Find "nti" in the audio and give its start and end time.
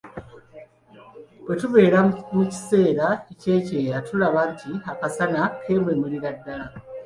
4.53-4.69